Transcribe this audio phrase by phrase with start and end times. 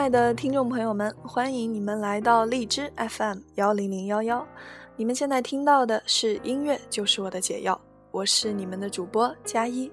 [0.00, 4.48] 亲爱的听众朋友们，欢迎你们来到荔枝 FM 幺零零幺幺。
[4.96, 7.78] 你们现在听到的是音乐就是我的解药，
[8.10, 9.92] 我是你们的主播佳一。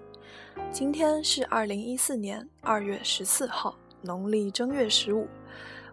[0.71, 5.27] 今天是二零一四年二月十四号，农历正月十五。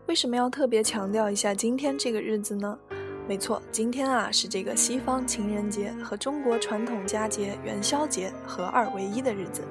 [0.06, 2.78] 为什么要特别强调一下今天这个日子呢？
[3.26, 9.64] 没错，今天啊是这个西方情人节和中国传统佳节元宵节合二为一的日子。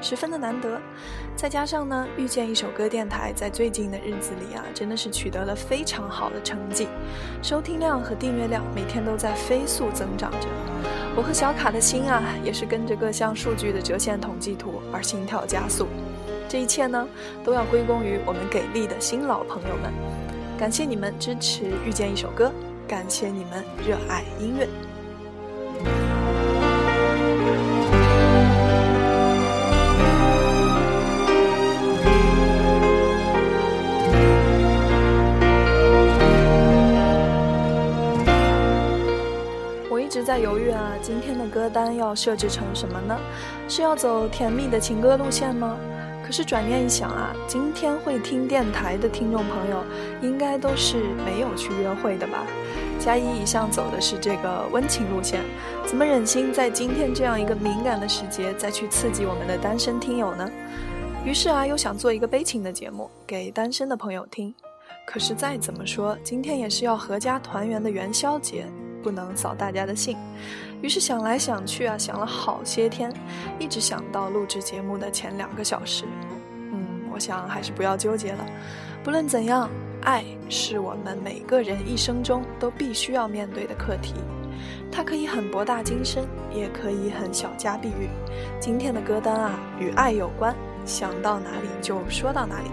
[0.00, 0.80] 十分的难得，
[1.34, 6.86] 再加上呢，遇见一首歌电台在最近的日子里啊，真的是取得了非常好的成绩，
[7.42, 10.48] 收听量和订阅量每天都在飞速增长着。
[11.16, 15.88] 我和小卡的心啊，也是跟着各项数据的折线统计图而心跳加速。
[16.48, 17.06] 这一切呢，
[17.44, 19.92] 都要归功于我们给力的新老朋友们，
[20.56, 22.52] 感谢你们支持遇见一首歌，
[22.86, 24.87] 感谢你们热爱音乐。
[40.28, 43.18] 在犹豫啊，今天的歌单要设置成什么呢？
[43.66, 45.74] 是要走甜蜜的情歌路线吗？
[46.22, 49.82] 可是转念一想啊，今天会听电台的听众朋友，
[50.20, 52.44] 应该都是没有去约会的吧？
[53.00, 55.40] 佳一一向走的是这个温情路线，
[55.86, 60.46] 怎么忍心在今天这样一个敏感的时节再去刺激我们的单身听友呢？
[61.24, 64.54] 于是啊，又想做一个悲情的节目给单身的朋友听。
[65.06, 68.66] 可是再怎么说，今天也是要阖家团圆的元宵节。
[69.02, 70.16] 不能扫大家的兴，
[70.82, 73.12] 于是想来想去啊，想了好些天，
[73.58, 76.04] 一直想到录制节目的前两个小时。
[76.72, 78.44] 嗯，我想还是不要纠结了。
[79.02, 79.70] 不论怎样，
[80.02, 84.14] 爱是我们每个人一生中都必须要面对的课题。
[84.90, 88.08] 它可以很博大精深，也可以很小家碧玉。
[88.58, 90.54] 今天的歌单啊，与爱有关，
[90.84, 92.70] 想到哪里就说到哪里。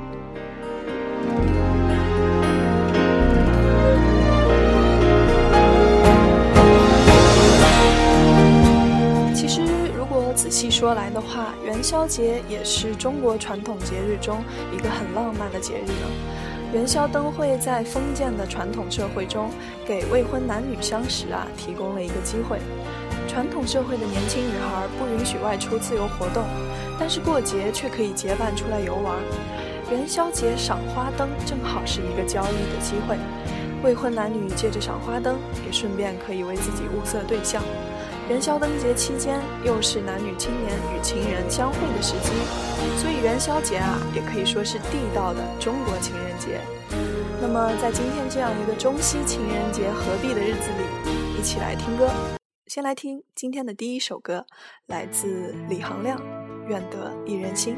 [10.55, 16.07] 细说来的话，元宵节也是中国传统节日中一个很浪漫的节日呢。
[16.73, 19.49] 元宵灯会在封建的传统社会中，
[19.85, 22.59] 给未婚男女相识啊提供了一个机会。
[23.27, 26.45] 传统社会的年轻女孩不允许外出自由活动，
[26.97, 29.17] 但是过节却可以结伴出来游玩。
[29.91, 33.17] 元宵节赏花灯正好是一个交易的机会，
[33.83, 35.35] 未婚男女借着赏花灯，
[35.65, 37.61] 也顺便可以为自己物色对象。
[38.27, 42.31] 元宵灯节期间，又是男女青年与情人相会的时机，
[42.97, 46.59] 所以元宵节啊，也可以说是地道的中国情人节。
[47.39, 52.09] 那么，在今天这样一个中西情人节合璧的日子里，一起来听歌。
[52.65, 54.47] 先来听今天的第一首歌，
[54.87, 56.17] 来自李行亮，
[56.67, 57.77] 《愿得一人心》。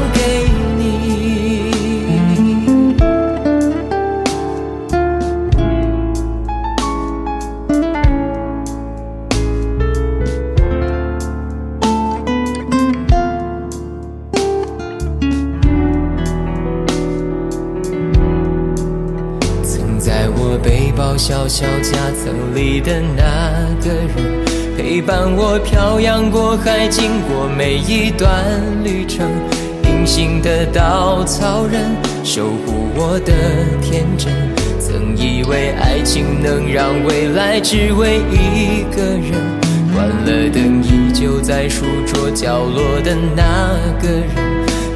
[26.01, 28.43] 漂洋过海，经过每一段
[28.83, 29.29] 旅程。
[29.83, 31.91] 隐形的稻草人，
[32.23, 33.31] 守护我的
[33.83, 34.33] 天真。
[34.79, 39.31] 曾以为爱情能让未来只为一个人，
[39.93, 44.25] 关了灯依旧在书桌角落的那个人。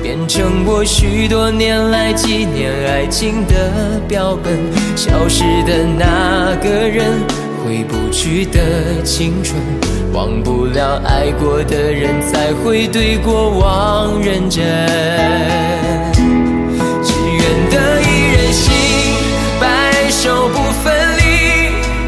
[0.01, 4.57] 变成我许多年来纪念爱情的标本，
[4.95, 7.11] 消失的那个人，
[7.63, 9.61] 回不去的青春，
[10.15, 14.63] 忘不了爱过的人，才会对过往认真。
[17.03, 18.71] 只愿得一人心，
[19.59, 21.21] 白首不分离。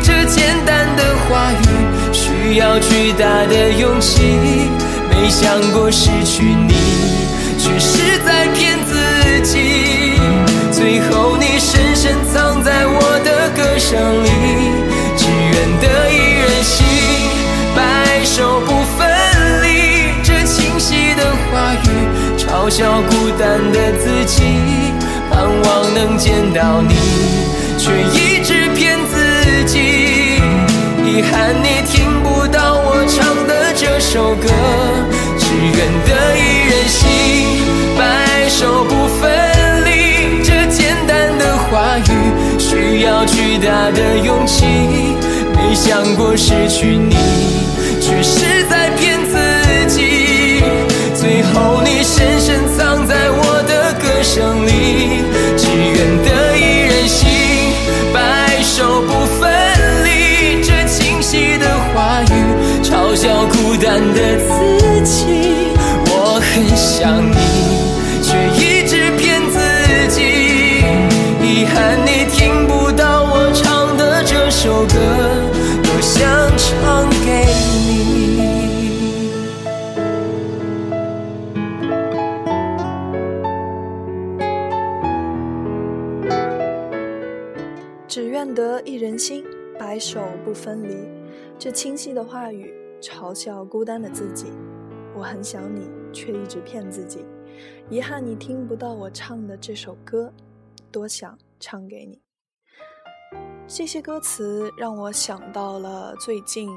[0.01, 4.21] 这简单的话语，需要巨大的勇气。
[5.09, 6.73] 没想过失去你。
[7.59, 10.17] 却是在骗自己，
[10.71, 14.27] 最后你深深藏在我的歌声里。
[22.67, 24.43] 语，嘲笑孤单的自己。
[25.31, 26.93] 盼望能见到你，
[27.77, 29.79] 却一直骗自己。
[31.05, 34.49] 遗憾你听不到我唱的这首歌，
[35.39, 37.63] 只愿得一人心。
[37.97, 42.01] 白首不分离，这简单的话语
[42.59, 44.65] 需要巨大的勇气。
[45.55, 47.15] 没想过失去你，
[48.01, 49.16] 却是在骗
[90.47, 90.95] 不分离。
[91.59, 94.45] 这清晰的话语嘲笑孤单的自己。
[95.13, 97.25] 我很想你，却一直骗自己。
[97.89, 100.31] 遗憾你听不到我唱的这首歌，
[100.89, 102.21] 多想唱给你。
[103.67, 106.69] 这些歌词让我想到了最近，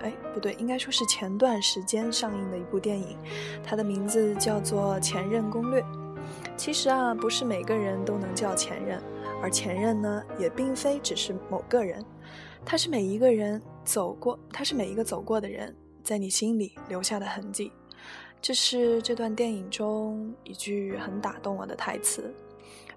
[0.00, 3.16] 哎，不对，应该说是前段时间上映的一部电影，
[3.62, 5.80] 它的名字叫做《前任攻略》。
[6.56, 9.00] 其实啊，不是每个人都能叫前任，
[9.40, 12.04] 而前任呢，也并非只是某个人，
[12.64, 17.70] 他是每一个人走过，他是每一个走过的人，在你心里留下的痕迹。
[18.40, 22.34] 这是这段电影中一句很打动我的台词。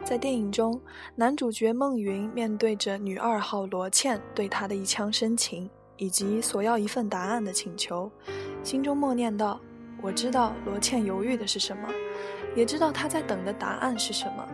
[0.03, 0.79] 在电影中，
[1.15, 8.11] 男主角孟云面对着女二号罗茜对他的一腔深情，以及索要一份答案的请求，
[8.63, 9.59] 心中默念道
[10.01, 11.88] ：“我知道罗茜犹豫的是什么，
[12.56, 14.47] 也知道她在等的答案是什么。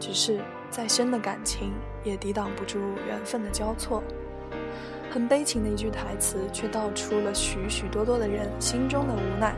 [0.00, 1.72] 只是再深的感情
[2.04, 4.02] 也抵挡不住缘分的交错。”
[5.12, 9.54] 很悲情的一句台词，却道出了许许多多的人心中的无奈。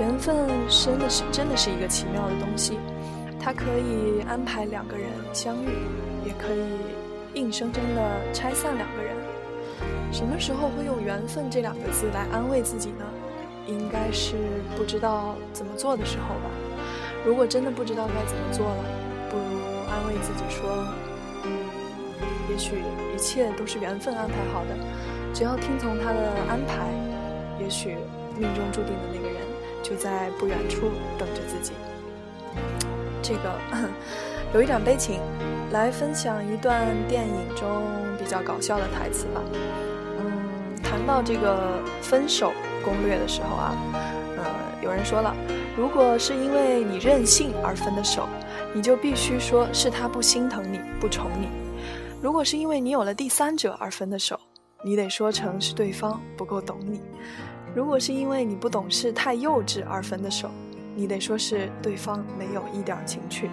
[0.00, 0.34] 缘分
[0.70, 2.78] 真的是真的是一个奇妙的东西，
[3.38, 5.68] 它可以安排两个人相遇，
[6.24, 9.14] 也可以硬生生的拆散两个人。
[10.10, 13.04] 什么时候会用缘分这两个字来安慰自己呢？
[13.66, 14.36] 应该是
[14.74, 16.50] 不知道怎么做的时候吧。
[17.26, 18.84] 如果真的不知道该怎么做了，
[19.28, 19.44] 不如
[19.90, 20.86] 安慰自己说：“，
[22.58, 22.82] 许
[23.14, 24.76] 一切都是缘分安排好的，
[25.32, 26.90] 只要听从他的安排，
[27.58, 27.96] 也许
[28.36, 29.38] 命中注定的那个人。”
[29.80, 31.72] 就在不远处等着自己。
[33.22, 33.54] 这个
[34.52, 35.20] 有一点悲情，
[35.70, 37.84] 来分享一段电影中
[38.18, 39.40] 比较搞笑的台词吧。
[40.18, 42.52] 嗯，谈到这个分手
[42.84, 43.76] 攻略的时候啊，
[44.36, 44.44] 呃，
[44.82, 45.34] 有人说了，
[45.74, 48.28] 如果是因为你任性而分的手，
[48.74, 51.46] 你就必须说是他不心疼你不宠你；
[52.20, 54.38] 如果是因为你有了第三者而分的手，
[54.82, 57.00] 你得说成是对方不够懂你。
[57.76, 60.50] 如果是因为你不懂事、太幼稚而分的手，
[60.96, 63.46] 你得说是对方没有一点情趣；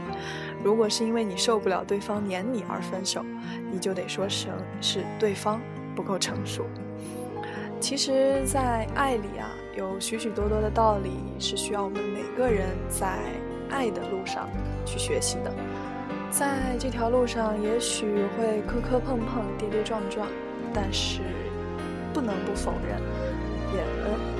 [0.63, 3.23] 如果是因为你受不了对方黏你而分手，
[3.71, 5.61] 你就得说成是对方
[5.95, 6.65] 不够成熟。
[7.79, 13.19] 其实，在爱里啊，有许许多多的道理是需要我们每个人在
[13.69, 14.49] 爱的路上
[14.87, 15.53] 去学习的。
[16.37, 20.27] 在这条路上，也许会磕磕碰碰、跌跌撞撞，
[20.73, 21.21] 但是
[22.13, 22.99] 不能不否认。
[23.73, 23.81] 也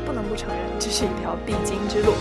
[0.05, 2.11] 不能不承认，这是一条必经之路。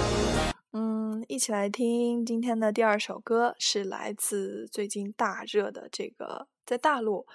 [0.74, 7.26] 嗯，一起来听今天的第二首歌，是来自最近大热的这个在大陆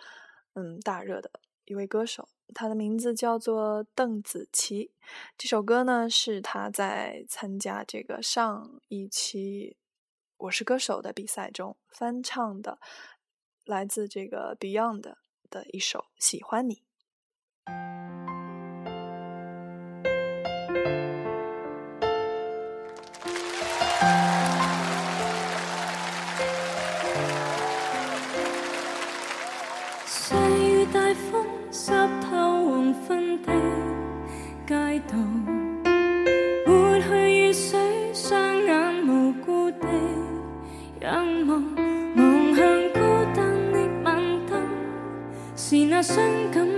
[0.54, 1.30] 嗯大热的
[1.66, 4.92] 一位歌手，他的名字叫做邓紫棋。
[5.38, 9.76] 这首歌呢是他在参加这个上一期
[10.40, 12.80] 《我是歌手》的比赛中翻唱的，
[13.66, 15.16] 来自这个 Beyond
[15.50, 16.76] 的一首《喜欢你》。
[46.02, 46.69] 伤感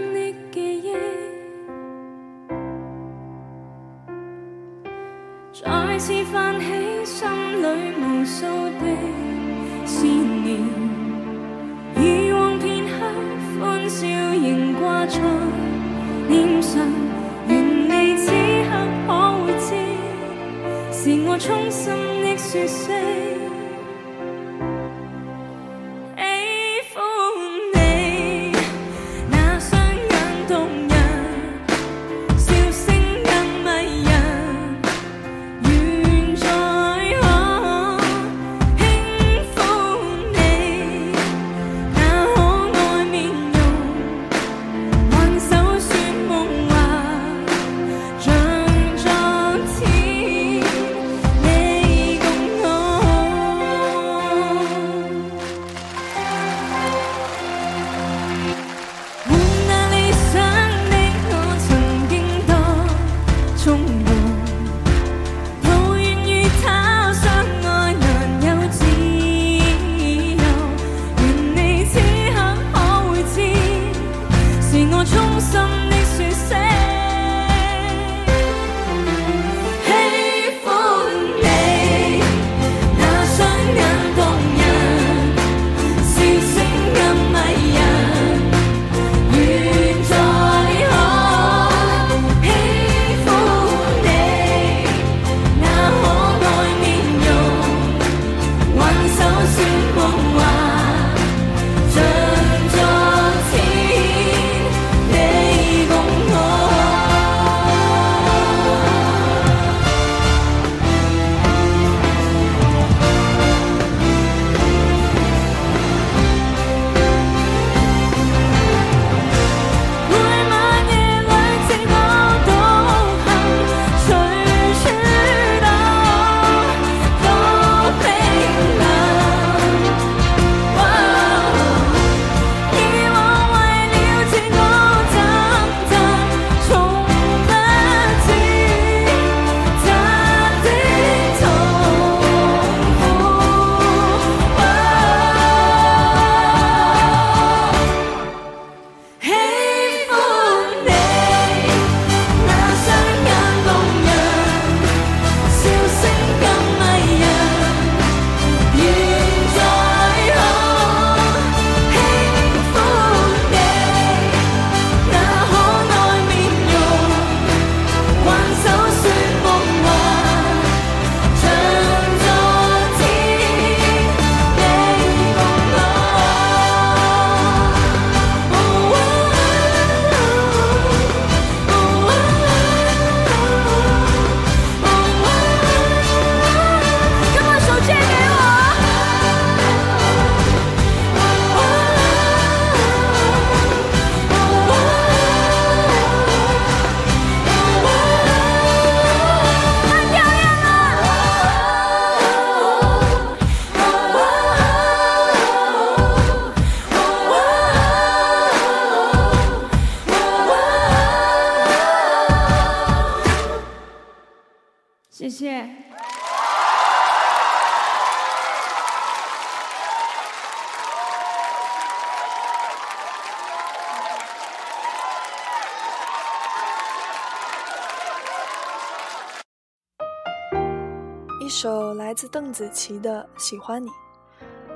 [231.51, 233.89] 首来自邓紫棋的《喜欢你》，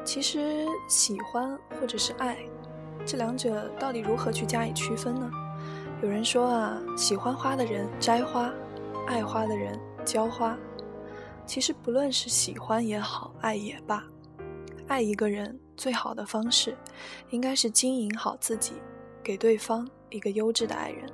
[0.04, 2.38] 其实喜欢或者是爱，
[3.06, 5.32] 这两者到底如何去加以区分呢？
[6.04, 8.54] 有人说啊，喜欢花的人摘花，
[9.08, 10.58] 爱花的人浇花。
[11.46, 14.04] 其实不论是喜欢也好，爱也罢，
[14.90, 16.76] 爱一个人最好的方式，
[17.30, 18.74] 应该是经营好自己，
[19.24, 21.10] 给对方一个优质的爱人。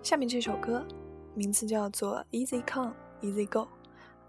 [0.00, 0.86] 下面这首歌
[1.34, 3.60] 名字叫做《Easy Come Easy Go》，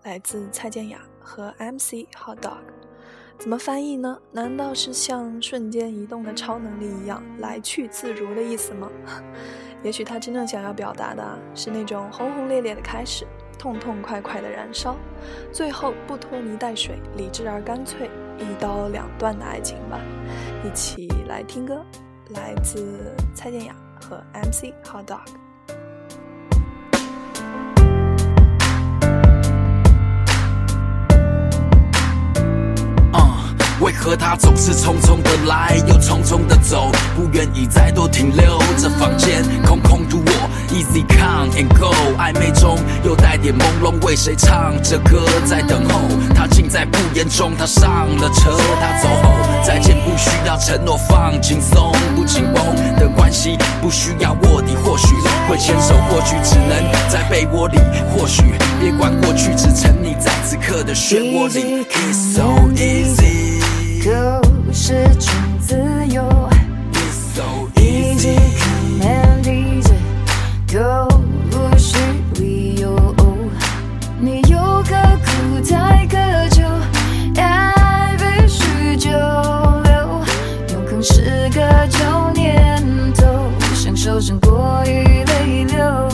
[0.06, 2.60] 来自蔡健雅和 MC Hot Dog。
[3.40, 4.18] 怎么翻译呢？
[4.32, 8.90] 难道是像瞬间移动的超能力一样来去自如的意思吗？
[9.82, 13.26] 也许他真正想要表达的是那种轰轰烈烈的开始，
[13.58, 14.96] 痛痛快快的燃烧，
[15.52, 18.08] 最后不拖泥带水，理智而干脆，
[18.38, 20.00] 一刀两断的爱情吧。
[20.64, 21.84] 一起来听歌，
[22.30, 25.45] 来自蔡健雅和 MC Hot Dog。
[33.86, 38.58] 为何他总是匆匆的来，又匆匆的走，不愿意再多停留？
[38.80, 46.02] 这房间空空如我，Easy come and go，暧昧中又带点朦胧，为谁唱着歌在等候？
[46.34, 55.14] 他尽在不言中，他上了车，他走后再见不需要承诺，放轻松不紧绷的关系，不需要卧底，或许
[55.48, 57.78] 会牵手，或许只能在被窝里，
[58.10, 58.42] 或许
[58.82, 61.86] 别管过去，只沉溺在此刻的漩涡里。
[61.86, 62.42] It's so
[62.74, 63.35] easy。
[64.06, 64.40] Go
[64.72, 65.76] 是种自
[66.14, 66.22] 由
[67.74, 69.98] ，easy come and easy
[70.72, 71.08] go，
[71.52, 71.98] 无需
[72.36, 73.16] 理由。
[74.20, 76.18] 你有何苦太渴
[76.52, 76.62] 求？
[77.42, 80.22] 爱必须久留，
[80.72, 81.98] 永恒是个旧
[82.36, 82.84] 念
[83.16, 83.26] 头，
[83.74, 86.08] 享受胜过于泪流，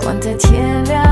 [0.00, 1.11] 管他天亮。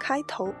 [0.00, 0.52] 开头，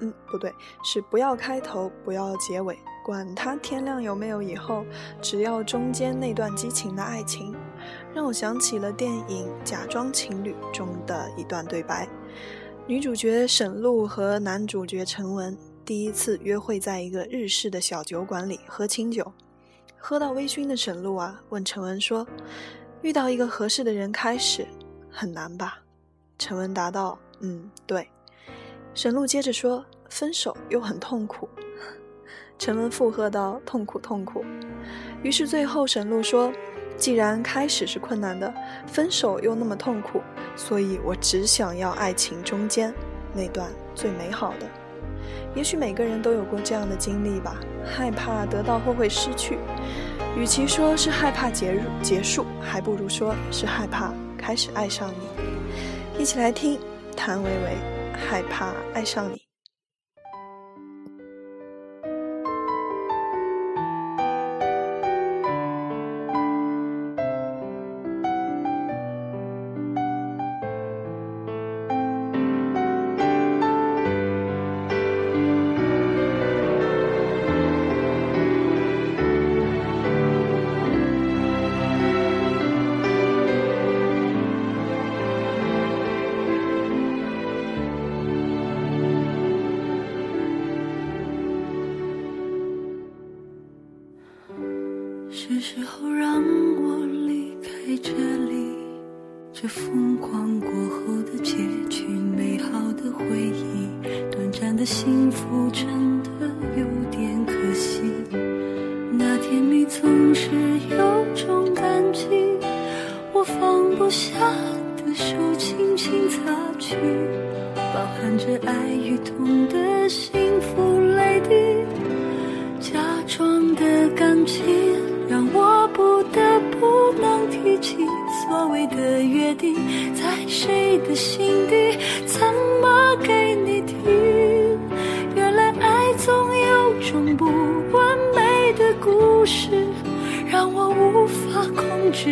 [0.00, 0.52] 嗯，不对，
[0.84, 4.84] 是不要开头，不要结尾，管他天亮有没有以后，
[5.20, 7.54] 只要中间那段激情的爱情，
[8.14, 12.08] 让我想起了电影《假装情侣》中的一段对白：
[12.86, 19.32] 女主角沈露和男主角陈文第一次约会在一个日式的小酒馆里喝清酒，
[19.98, 22.26] 喝到微醺的沈露啊，问陈文说
[23.02, 24.66] ：“遇到一个合适的人开始
[25.10, 25.78] 很难吧？”
[26.38, 28.08] 陈文答道：“嗯，对。”
[28.94, 31.48] 沈露接着说：“分手又很痛苦。”
[32.58, 34.44] 陈文附和道：“痛苦，痛苦。”
[35.24, 36.52] 于是最后沈露说
[36.96, 38.52] ：“既然开始是困难的，
[38.86, 40.20] 分手又那么痛苦，
[40.54, 42.92] 所以我只想要爱情中间
[43.34, 44.66] 那段最美好的。
[45.54, 49.58] 也许每个人都有过这样的经历吧，害怕得到后会失去。
[50.36, 56.22] 与其说是害怕结结束，还不如说是害怕开始爱上你。
[56.22, 56.78] 一起来听
[57.16, 57.50] 谭维维
[58.14, 59.36] 《害怕爱上你》。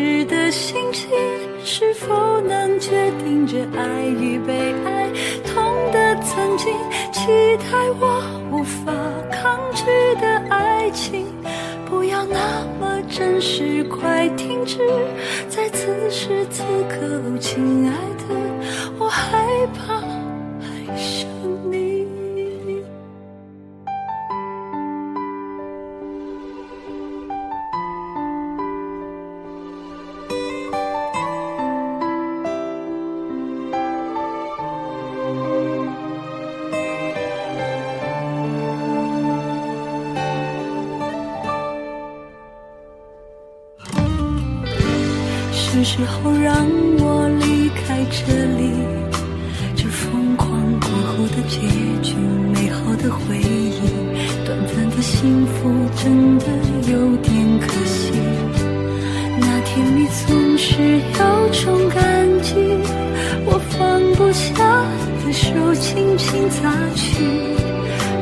[0.01, 1.11] 控制的心情，
[1.63, 2.91] 是否能决
[3.23, 5.11] 定这爱与被爱？
[5.45, 6.73] 痛的曾经，
[7.13, 7.27] 期
[7.59, 8.93] 待我无法
[9.31, 9.85] 抗拒
[10.19, 11.27] 的爱情。
[11.85, 14.79] 不要那么真实，快停止！
[15.51, 17.93] 在此时此刻，亲爱
[18.27, 18.35] 的，
[18.99, 20.01] 我害怕
[55.97, 56.47] 真的
[56.91, 58.13] 有点可惜。
[59.39, 62.01] 那甜蜜总是有种感
[62.43, 62.55] 激，
[63.47, 63.79] 我放
[64.15, 64.49] 不下
[65.25, 67.25] 的手轻轻擦去，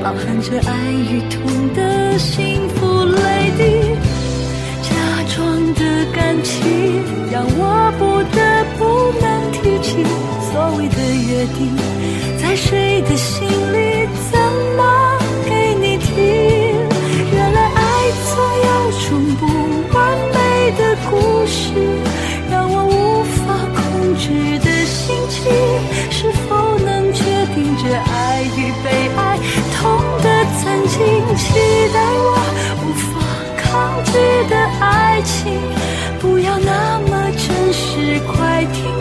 [0.03, 1.37] 包含着爱与痛
[1.75, 3.63] 的幸福泪滴。
[4.83, 4.89] 假
[5.35, 5.37] 装
[5.75, 5.81] 的
[6.13, 6.57] 感情，
[7.31, 8.39] 让我不得
[8.79, 9.89] 不能提起
[10.51, 10.97] 所谓的
[11.29, 11.59] 约定，
[12.41, 13.98] 在谁的心里，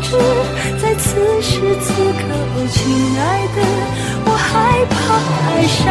[0.08, 0.16] 是！
[0.82, 2.80] 在此时此刻，哦，亲
[3.20, 3.58] 爱的，
[4.26, 4.96] 我害怕
[5.52, 5.84] 爱上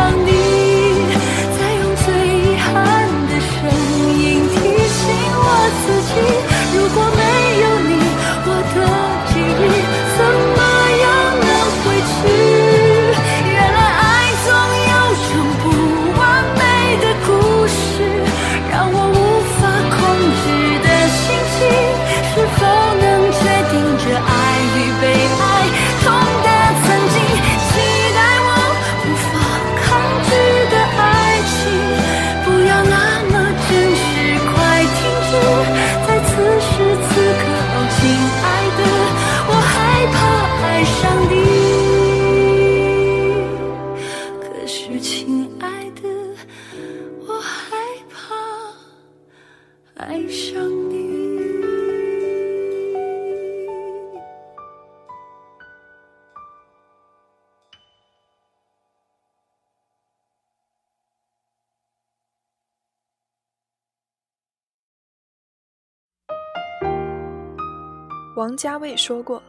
[68.36, 69.42] 王家卫说过：“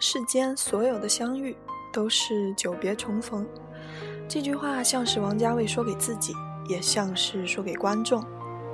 [0.00, 1.54] 世间所有的相遇
[1.92, 3.46] 都是久别重逢。”
[4.26, 6.32] 这句话像是王家卫说给自己，
[6.66, 8.24] 也像是说给观众。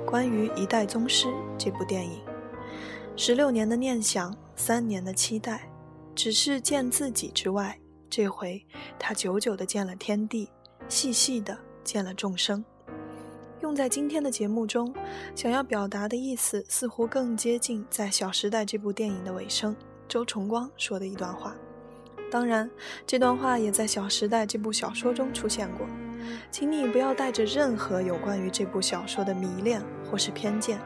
[0.05, 2.21] 关于《一代宗师》这部电影，
[3.17, 5.69] 十六年的念想，三年的期待，
[6.15, 7.77] 只是见自己之外，
[8.09, 8.65] 这回
[8.97, 10.49] 他久久的见了天地，
[10.87, 12.63] 细细的见了众生。
[13.61, 14.93] 用在今天的节目中，
[15.35, 19.75] 想要表达的意思，似乎更接近在《小时代》这部电影的尾声，
[20.07, 21.53] 周崇光说的一段话。
[22.31, 22.69] 当然，
[23.05, 25.85] 这段话也在《小时代》这部小说中出现过。
[26.51, 30.79] 请你不要带着任何有关于这部小说的迷恋或是偏见，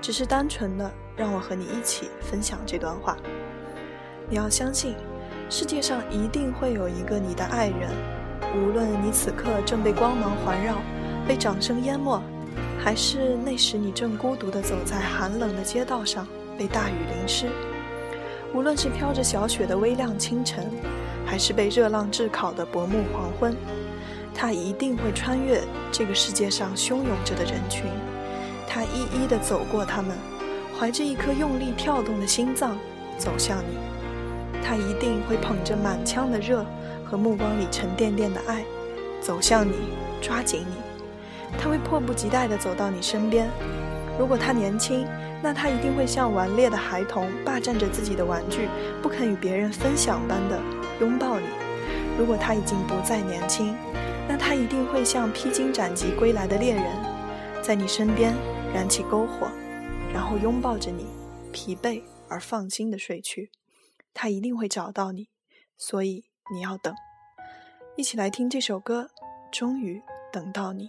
[0.00, 3.16] 只是单纯的让我和你一起分享这段话。
[4.30, 4.94] 你要相信，
[5.50, 7.90] 世界上一定会有一个你的爱人，
[8.56, 10.80] 无论你此刻正被光芒环绕。
[11.26, 12.20] 被掌声淹没，
[12.78, 17.48] 还是那时你正孤独地走在寒冷的街道上，被大雨淋湿。
[18.52, 20.70] 无论是飘着小雪的微亮清晨，
[21.26, 23.56] 还是被热浪炙烤的薄暮黄昏，
[24.34, 25.60] 他一定会穿越
[25.90, 27.86] 这个世界上汹涌着的人群，
[28.68, 30.16] 他一一地走过他们，
[30.78, 32.76] 怀着一颗用力跳动的心脏
[33.18, 33.76] 走向你。
[34.62, 36.64] 他一定会捧着满腔的热
[37.04, 38.64] 和目光里沉甸甸的爱，
[39.20, 39.74] 走向你，
[40.22, 40.93] 抓紧你。
[41.58, 43.48] 他会迫不及待地走到你身边。
[44.18, 45.06] 如果他年轻，
[45.42, 48.68] 那他一定会像顽劣的孩童，霸占着自己的玩具，
[49.02, 50.60] 不肯与别人分享般的
[51.00, 51.46] 拥抱你。
[52.16, 53.74] 如果他已经不再年轻，
[54.28, 56.84] 那他一定会像披荆斩棘归来的猎人，
[57.60, 58.32] 在你身边
[58.72, 59.48] 燃起篝火，
[60.12, 61.06] 然后拥抱着你，
[61.52, 63.50] 疲惫而放心地睡去。
[64.14, 65.28] 他一定会找到你，
[65.76, 66.94] 所以你要等。
[67.96, 69.10] 一起来听这首歌，
[69.52, 70.00] 终于
[70.32, 70.88] 等到你。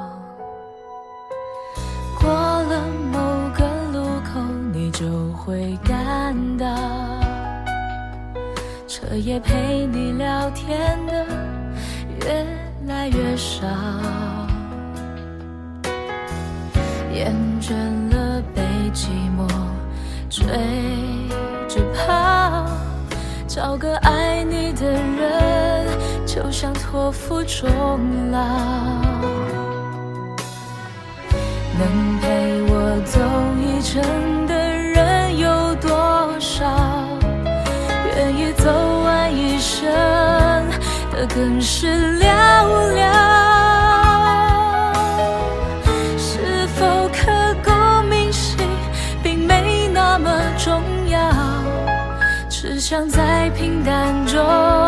[5.51, 6.65] 会感到，
[8.87, 11.25] 彻夜陪你聊天的
[12.21, 12.47] 越
[12.87, 13.67] 来越少，
[17.13, 17.73] 厌倦
[18.15, 18.61] 了被
[18.93, 19.45] 寂寞
[20.29, 20.45] 追
[21.67, 22.65] 着跑，
[23.45, 27.99] 找个爱你的人，就像托付终
[28.31, 29.10] 老。
[41.33, 41.87] 更是
[42.19, 42.25] 寥
[42.95, 43.09] 寥。
[46.17, 47.71] 是否刻骨
[48.09, 48.57] 铭心，
[49.23, 51.19] 并没那么重要，
[52.49, 54.80] 只想在平淡中。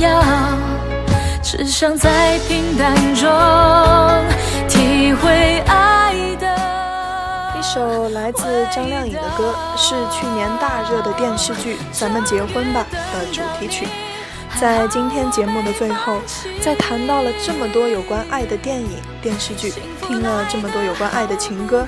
[0.00, 0.22] 要，
[1.42, 3.28] 只想在平淡中
[4.66, 6.48] 体会爱的。
[7.62, 13.86] 首来自张靓颖的歌，是去年大热的电视剧《咱们结婚吧》的主题曲。
[14.58, 16.16] 在今天节目的最后，
[16.60, 18.90] 在谈到了这么多有关爱的电影、
[19.22, 19.72] 电视剧，
[20.06, 21.86] 听了这么多有关爱的情歌，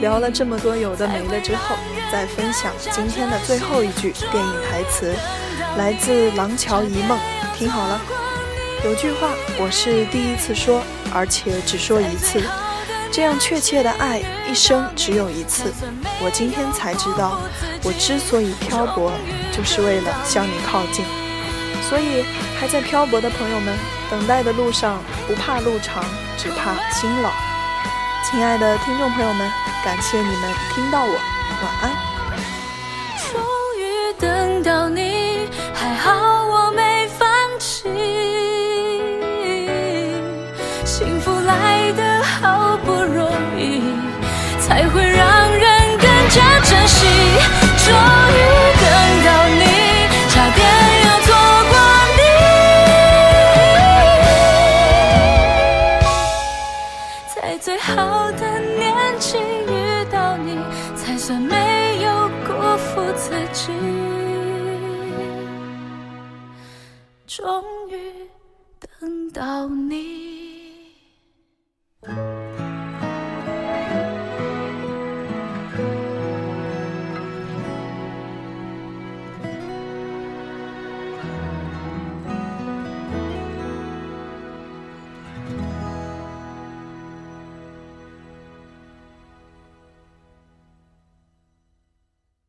[0.00, 1.76] 聊了这么多有的没的之后，
[2.10, 5.14] 再分享今天的最后一句电影台词，
[5.76, 7.18] 来自《廊桥遗梦》。
[7.56, 8.00] 听好了，
[8.84, 12.42] 有句话我是第一次说，而且只说一次，
[13.12, 15.72] 这样确切的爱一生只有一次。
[16.20, 17.40] 我今天才知道，
[17.82, 19.12] 我之所以漂泊，
[19.52, 21.04] 就是为了向你靠近。
[21.88, 22.24] 所以，
[22.58, 23.74] 还在漂泊的朋友们，
[24.10, 26.04] 等待的路上不怕路长，
[26.36, 27.30] 只怕心老。
[28.24, 29.48] 亲爱的听众朋友们，
[29.84, 32.13] 感谢你们听到我，晚安。